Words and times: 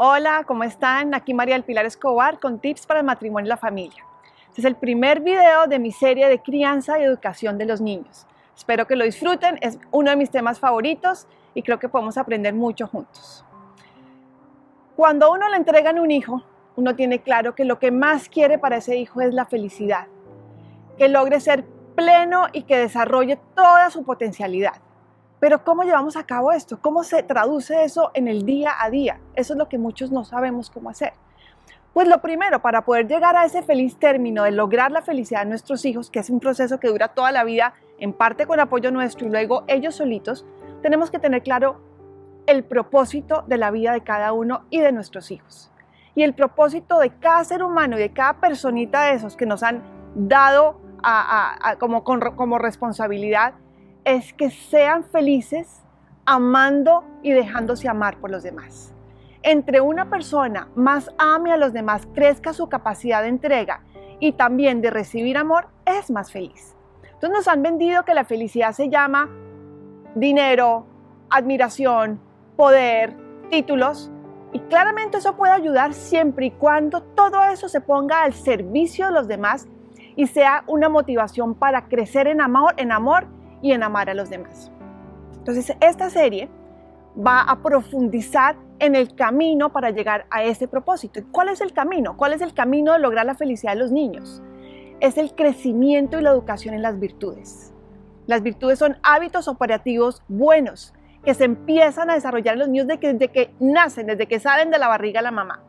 Hola, 0.00 0.44
¿cómo 0.46 0.62
están? 0.62 1.12
Aquí 1.12 1.34
María 1.34 1.56
del 1.56 1.64
Pilar 1.64 1.84
Escobar 1.84 2.38
con 2.38 2.60
tips 2.60 2.86
para 2.86 3.00
el 3.00 3.06
matrimonio 3.06 3.46
y 3.46 3.48
la 3.48 3.56
familia. 3.56 4.04
Este 4.46 4.60
es 4.60 4.64
el 4.64 4.76
primer 4.76 5.18
video 5.18 5.66
de 5.66 5.80
mi 5.80 5.90
serie 5.90 6.28
de 6.28 6.38
crianza 6.40 7.00
y 7.00 7.02
educación 7.02 7.58
de 7.58 7.64
los 7.64 7.80
niños. 7.80 8.24
Espero 8.56 8.86
que 8.86 8.94
lo 8.94 9.04
disfruten, 9.04 9.58
es 9.60 9.76
uno 9.90 10.10
de 10.10 10.16
mis 10.16 10.30
temas 10.30 10.60
favoritos 10.60 11.26
y 11.52 11.64
creo 11.64 11.80
que 11.80 11.88
podemos 11.88 12.16
aprender 12.16 12.54
mucho 12.54 12.86
juntos. 12.86 13.44
Cuando 14.94 15.32
uno 15.32 15.48
le 15.48 15.56
entregan 15.56 15.98
un 15.98 16.12
hijo, 16.12 16.44
uno 16.76 16.94
tiene 16.94 17.18
claro 17.18 17.56
que 17.56 17.64
lo 17.64 17.80
que 17.80 17.90
más 17.90 18.28
quiere 18.28 18.56
para 18.56 18.76
ese 18.76 18.96
hijo 18.96 19.20
es 19.20 19.34
la 19.34 19.46
felicidad, 19.46 20.06
que 20.96 21.08
logre 21.08 21.40
ser 21.40 21.64
pleno 21.96 22.46
y 22.52 22.62
que 22.62 22.78
desarrolle 22.78 23.36
toda 23.56 23.90
su 23.90 24.04
potencialidad. 24.04 24.74
Pero 25.40 25.64
¿cómo 25.64 25.84
llevamos 25.84 26.16
a 26.16 26.24
cabo 26.24 26.52
esto? 26.52 26.78
¿Cómo 26.80 27.04
se 27.04 27.22
traduce 27.22 27.84
eso 27.84 28.10
en 28.14 28.26
el 28.26 28.44
día 28.44 28.72
a 28.80 28.90
día? 28.90 29.20
Eso 29.34 29.54
es 29.54 29.58
lo 29.58 29.68
que 29.68 29.78
muchos 29.78 30.10
no 30.10 30.24
sabemos 30.24 30.70
cómo 30.70 30.90
hacer. 30.90 31.12
Pues 31.92 32.08
lo 32.08 32.20
primero, 32.20 32.60
para 32.60 32.84
poder 32.84 33.08
llegar 33.08 33.36
a 33.36 33.44
ese 33.44 33.62
feliz 33.62 33.96
término 33.96 34.44
de 34.44 34.50
lograr 34.50 34.90
la 34.90 35.02
felicidad 35.02 35.42
de 35.42 35.50
nuestros 35.50 35.84
hijos, 35.84 36.10
que 36.10 36.20
es 36.20 36.30
un 36.30 36.40
proceso 36.40 36.78
que 36.78 36.88
dura 36.88 37.08
toda 37.08 37.32
la 37.32 37.44
vida, 37.44 37.74
en 37.98 38.12
parte 38.12 38.46
con 38.46 38.60
apoyo 38.60 38.90
nuestro 38.90 39.26
y 39.26 39.30
luego 39.30 39.64
ellos 39.66 39.96
solitos, 39.96 40.44
tenemos 40.82 41.10
que 41.10 41.18
tener 41.18 41.42
claro 41.42 41.80
el 42.46 42.64
propósito 42.64 43.42
de 43.46 43.58
la 43.58 43.70
vida 43.70 43.92
de 43.92 44.02
cada 44.02 44.32
uno 44.32 44.62
y 44.70 44.80
de 44.80 44.92
nuestros 44.92 45.30
hijos. 45.30 45.70
Y 46.14 46.22
el 46.22 46.34
propósito 46.34 46.98
de 46.98 47.10
cada 47.10 47.44
ser 47.44 47.62
humano 47.62 47.96
y 47.96 48.00
de 48.00 48.12
cada 48.12 48.34
personita 48.40 49.04
de 49.04 49.14
esos 49.14 49.36
que 49.36 49.46
nos 49.46 49.62
han 49.62 49.82
dado 50.14 50.80
como, 51.78 52.02
como 52.04 52.58
responsabilidad 52.58 53.54
es 54.08 54.32
que 54.32 54.50
sean 54.50 55.04
felices 55.04 55.82
amando 56.24 57.04
y 57.22 57.32
dejándose 57.32 57.88
amar 57.88 58.16
por 58.16 58.30
los 58.30 58.42
demás. 58.42 58.94
Entre 59.42 59.82
una 59.82 60.08
persona 60.08 60.68
más 60.74 61.10
ame 61.18 61.52
a 61.52 61.58
los 61.58 61.74
demás, 61.74 62.08
crezca 62.14 62.54
su 62.54 62.70
capacidad 62.70 63.20
de 63.20 63.28
entrega 63.28 63.82
y 64.18 64.32
también 64.32 64.80
de 64.80 64.88
recibir 64.88 65.36
amor, 65.36 65.68
es 65.84 66.10
más 66.10 66.32
feliz. 66.32 66.74
Entonces 67.04 67.30
nos 67.30 67.48
han 67.48 67.62
vendido 67.62 68.04
que 68.06 68.14
la 68.14 68.24
felicidad 68.24 68.72
se 68.72 68.88
llama 68.88 69.28
dinero, 70.14 70.86
admiración, 71.28 72.18
poder, 72.56 73.14
títulos. 73.50 74.10
Y 74.54 74.60
claramente 74.60 75.18
eso 75.18 75.36
puede 75.36 75.52
ayudar 75.52 75.92
siempre 75.92 76.46
y 76.46 76.50
cuando 76.52 77.02
todo 77.02 77.44
eso 77.44 77.68
se 77.68 77.82
ponga 77.82 78.22
al 78.22 78.32
servicio 78.32 79.06
de 79.06 79.12
los 79.12 79.28
demás 79.28 79.68
y 80.16 80.26
sea 80.28 80.64
una 80.66 80.88
motivación 80.88 81.54
para 81.54 81.88
crecer 81.88 82.26
en 82.26 82.40
amor, 82.40 82.72
en 82.78 82.90
amor 82.90 83.37
y 83.62 83.72
en 83.72 83.82
amar 83.82 84.10
a 84.10 84.14
los 84.14 84.30
demás. 84.30 84.70
Entonces, 85.38 85.76
esta 85.80 86.10
serie 86.10 86.48
va 87.16 87.40
a 87.40 87.62
profundizar 87.62 88.56
en 88.78 88.94
el 88.94 89.14
camino 89.14 89.72
para 89.72 89.90
llegar 89.90 90.26
a 90.30 90.44
ese 90.44 90.68
propósito. 90.68 91.20
¿Cuál 91.32 91.48
es 91.48 91.60
el 91.60 91.72
camino? 91.72 92.16
¿Cuál 92.16 92.32
es 92.32 92.40
el 92.40 92.54
camino 92.54 92.92
de 92.92 93.00
lograr 93.00 93.26
la 93.26 93.34
felicidad 93.34 93.72
de 93.72 93.78
los 93.78 93.92
niños? 93.92 94.42
Es 95.00 95.18
el 95.18 95.34
crecimiento 95.34 96.18
y 96.18 96.22
la 96.22 96.30
educación 96.30 96.74
en 96.74 96.82
las 96.82 96.98
virtudes. 96.98 97.72
Las 98.26 98.42
virtudes 98.42 98.78
son 98.78 98.98
hábitos 99.02 99.48
operativos 99.48 100.22
buenos 100.28 100.92
que 101.24 101.34
se 101.34 101.44
empiezan 101.44 102.10
a 102.10 102.14
desarrollar 102.14 102.54
en 102.54 102.60
los 102.60 102.68
niños 102.68 102.86
desde 102.86 103.28
que, 103.28 103.54
nacen, 103.58 104.06
desde 104.06 104.26
que 104.26 104.38
salen 104.38 104.70
de 104.70 104.78
la 104.78 104.88
barriga 104.88 105.20
de 105.20 105.24
la 105.24 105.30
mamá. 105.30 105.62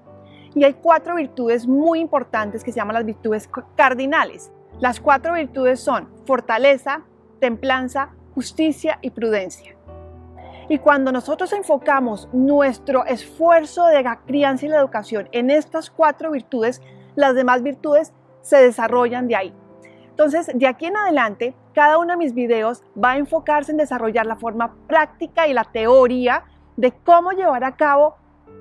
Y 0.56 0.64
hay 0.64 0.74
cuatro 0.74 1.16
virtudes 1.16 1.68
muy 1.68 2.00
importantes 2.00 2.64
que 2.64 2.72
se 2.72 2.78
llaman 2.78 2.96
las 2.96 3.06
virtudes 3.06 3.50
cardinales. 3.76 4.52
Las 4.80 5.00
cuatro 5.00 5.34
virtudes 5.34 5.80
son 5.80 6.09
fortaleza, 6.26 7.03
templanza, 7.40 8.12
justicia 8.36 9.00
y 9.02 9.12
prudencia. 9.12 9.76
Y 10.70 10.78
cuando 10.78 11.12
nosotros 11.12 11.52
enfocamos 11.54 12.30
nuestro 12.31 13.04
esfuerzo 13.06 13.88
de 13.88 14.04
la 14.04 14.20
crianza 14.20 14.66
y 14.66 14.69
la 14.69 14.78
educación 14.78 15.28
en 15.31 15.50
estas 15.50 15.90
cuatro 15.90 16.31
virtudes, 16.31 16.81
las 17.16 17.34
demás 17.34 17.63
virtudes 17.63 18.13
se 18.41 18.58
desarrollan 18.58 19.28
de 19.28 19.36
ahí. 19.36 19.53
Entonces, 20.09 20.52
de 20.53 20.68
aquí 20.68 20.86
en 20.86 20.97
adelante, 20.97 21.56
cada 21.74 21.97
uno 21.97 22.12
de 22.12 22.18
mis 22.18 22.36
videos 22.36 22.84
va 23.02 23.12
a 23.12 23.18
enfocarse 23.18 23.72
en 23.72 23.78
desarrollar 23.78 24.25
la 24.25 24.36
forma 24.36 24.75
práctica 24.88 25.47
y 25.47 25.53
la 25.53 25.63
teoría 25.63 26.44
de 26.78 26.92
cómo 26.92 27.31
llevar 27.31 27.63
a 27.63 27.75
cabo 27.75 28.16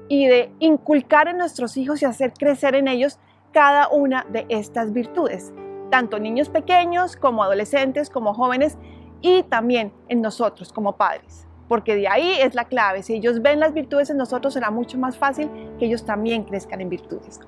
y 0.09 0.27
de 0.27 0.51
inculcar 0.61 1.29
en 1.29 1.37
nuestros 1.37 1.77
hijos 1.77 2.01
y 2.01 2.07
hacer 2.07 2.33
crecer 2.33 2.75
en 2.75 2.89
ellos 2.89 3.19
cada 3.53 3.89
una 3.89 4.25
de 4.31 4.47
estas 4.49 4.93
virtudes 4.93 5.53
tanto 5.91 6.19
niños 6.19 6.49
pequeños 6.49 7.17
como 7.17 7.43
adolescentes, 7.43 8.11
como 8.11 8.35
jóvenes 8.35 8.79
y 9.21 9.43
también 9.45 9.93
en 10.09 10.23
nosotros 10.23 10.73
como 10.73 10.97
padres. 10.97 11.47
Porque 11.69 11.97
de 11.97 12.09
ahí 12.09 12.33
es 12.41 12.55
la 12.55 12.65
clave. 12.65 13.03
Si 13.03 13.15
ellos 13.15 13.43
ven 13.43 13.61
las 13.61 13.75
virtudes 13.75 14.11
en 14.11 14.17
nosotros, 14.17 14.55
será 14.55 14.71
mucho 14.71 14.97
más 14.99 15.19
fácil 15.19 15.51
que 15.79 15.87
ellos 15.87 16.05
también 16.05 16.45
crezcan 16.45 16.81
en 16.81 16.89
virtudes. 16.89 17.41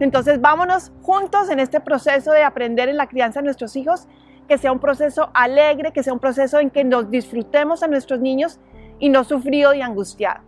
Entonces, 0.00 0.40
vámonos 0.40 0.92
juntos 1.02 1.50
en 1.50 1.60
este 1.60 1.80
proceso 1.80 2.32
de 2.32 2.42
aprender 2.42 2.88
en 2.88 2.96
la 2.96 3.06
crianza 3.06 3.40
de 3.40 3.44
nuestros 3.44 3.76
hijos, 3.76 4.08
que 4.48 4.58
sea 4.58 4.72
un 4.72 4.78
proceso 4.78 5.30
alegre, 5.34 5.92
que 5.92 6.02
sea 6.02 6.12
un 6.12 6.20
proceso 6.20 6.58
en 6.58 6.70
que 6.70 6.84
nos 6.84 7.10
disfrutemos 7.10 7.82
a 7.82 7.88
nuestros 7.88 8.20
niños 8.20 8.60
y 8.98 9.08
no 9.08 9.24
sufrido 9.24 9.74
y 9.74 9.82
angustiado. 9.82 10.42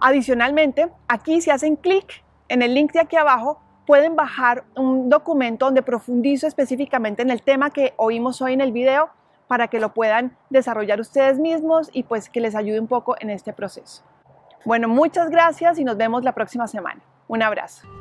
Adicionalmente, 0.00 0.88
aquí 1.08 1.40
si 1.40 1.50
hacen 1.50 1.76
clic 1.76 2.24
en 2.48 2.62
el 2.62 2.74
link 2.74 2.92
de 2.92 3.00
aquí 3.00 3.16
abajo, 3.16 3.60
pueden 3.88 4.16
bajar 4.16 4.64
un 4.76 5.08
documento 5.08 5.64
donde 5.64 5.80
profundizo 5.80 6.46
específicamente 6.46 7.22
en 7.22 7.30
el 7.30 7.40
tema 7.40 7.70
que 7.70 7.94
oímos 7.96 8.42
hoy 8.42 8.52
en 8.52 8.60
el 8.60 8.70
video 8.70 9.08
para 9.46 9.68
que 9.68 9.80
lo 9.80 9.94
puedan 9.94 10.36
desarrollar 10.50 11.00
ustedes 11.00 11.38
mismos 11.38 11.88
y 11.94 12.02
pues 12.02 12.28
que 12.28 12.42
les 12.42 12.54
ayude 12.54 12.78
un 12.78 12.86
poco 12.86 13.16
en 13.18 13.30
este 13.30 13.54
proceso. 13.54 14.02
Bueno, 14.66 14.88
muchas 14.88 15.30
gracias 15.30 15.78
y 15.78 15.84
nos 15.84 15.96
vemos 15.96 16.22
la 16.22 16.32
próxima 16.32 16.66
semana. 16.66 17.00
Un 17.28 17.42
abrazo. 17.42 17.97